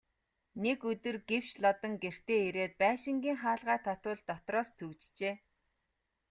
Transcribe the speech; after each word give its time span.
Нэг 0.63 0.79
өдөр 0.91 1.17
гэвш 1.29 1.49
Лодон 1.63 1.93
гэртээ 2.03 2.39
ирээд 2.49 2.73
байшингийн 2.81 3.37
хаалгаа 3.43 3.79
татвал 3.87 4.21
дотроос 4.29 4.69
түгжжээ. 4.79 5.35